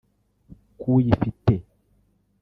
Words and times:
k’uyifite 0.79 1.55